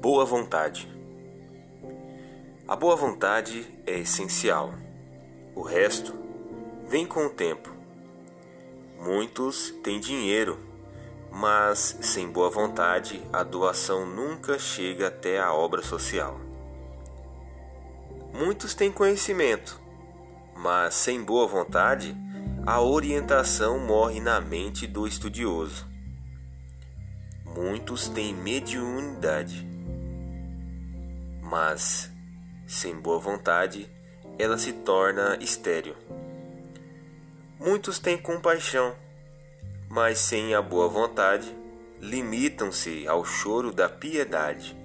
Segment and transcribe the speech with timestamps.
[0.00, 0.88] Boa vontade.
[2.68, 4.72] A boa vontade é essencial.
[5.56, 6.14] O resto
[6.86, 7.68] vem com o tempo.
[8.96, 10.56] Muitos têm dinheiro,
[11.32, 16.38] mas sem boa vontade a doação nunca chega até a obra social.
[18.32, 19.80] Muitos têm conhecimento,
[20.54, 22.16] mas sem boa vontade,
[22.64, 25.88] a orientação morre na mente do estudioso.
[27.44, 29.67] Muitos têm mediunidade,
[31.50, 32.10] mas
[32.66, 33.90] sem boa vontade,
[34.38, 35.96] ela se torna estéril.
[37.58, 38.94] Muitos têm compaixão,
[39.88, 41.56] mas sem a boa vontade,
[42.00, 44.76] limitam-se ao choro da piedade.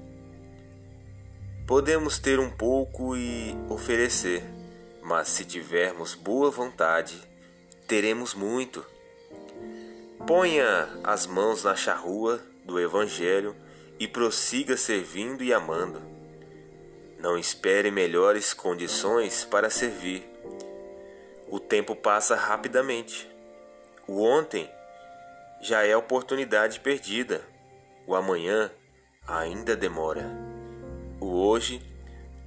[1.67, 4.44] Podemos ter um pouco e oferecer,
[5.02, 7.22] mas se tivermos boa vontade,
[7.88, 8.86] teremos muito.
[10.25, 13.53] Ponha as mãos na charrua do Evangelho
[14.00, 16.14] e prossiga servindo e amando.
[17.23, 20.29] Não espere melhores condições para servir.
[21.47, 23.31] O tempo passa rapidamente.
[24.05, 24.69] O ontem
[25.61, 27.39] já é oportunidade perdida.
[28.05, 28.69] O amanhã
[29.25, 30.30] ainda demora.
[31.21, 31.81] O hoje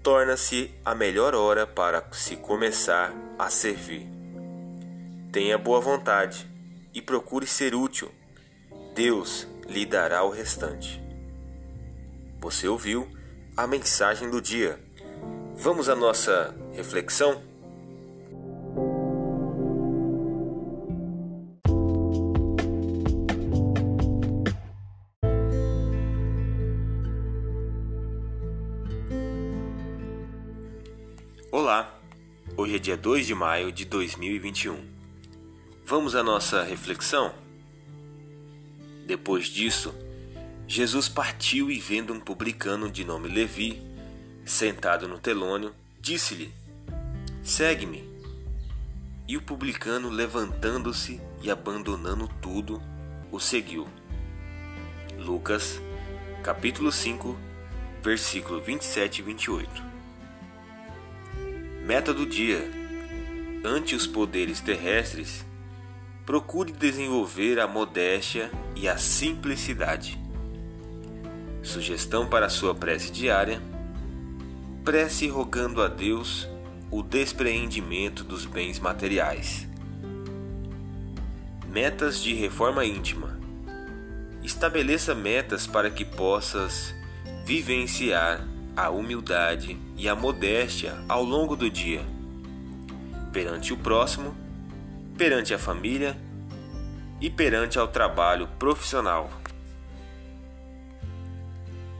[0.02, 4.06] torna-se a melhor hora para se começar a servir.
[5.32, 6.46] Tenha boa vontade
[6.92, 8.12] e procure ser útil.
[8.94, 11.02] Deus lhe dará o restante.
[12.40, 13.15] Você ouviu
[13.56, 14.78] a mensagem do dia.
[15.56, 17.42] Vamos à nossa reflexão?
[31.50, 31.98] Olá,
[32.58, 34.78] hoje é dia 2 de maio de 2021.
[35.86, 37.32] Vamos à nossa reflexão?
[39.06, 39.94] Depois disso,
[40.68, 43.80] Jesus partiu e, vendo um publicano de nome Levi,
[44.44, 46.52] sentado no telônio, disse-lhe:
[47.42, 48.04] Segue-me.
[49.28, 52.82] E o publicano, levantando-se e abandonando tudo,
[53.30, 53.86] o seguiu.
[55.18, 55.80] Lucas,
[56.42, 57.36] capítulo 5,
[58.02, 59.82] versículo 27 e 28.
[61.84, 62.68] Meta do dia:
[63.64, 65.44] ante os poderes terrestres,
[66.24, 70.25] procure desenvolver a modéstia e a simplicidade.
[71.66, 73.60] Sugestão para sua prece diária:
[74.84, 76.48] prece rogando a Deus
[76.92, 79.66] o despreendimento dos bens materiais.
[81.68, 83.36] Metas de reforma íntima:
[84.44, 86.94] estabeleça metas para que possas
[87.44, 88.46] vivenciar
[88.76, 92.06] a humildade e a modéstia ao longo do dia,
[93.32, 94.36] perante o próximo,
[95.18, 96.16] perante a família
[97.20, 99.28] e perante ao trabalho profissional.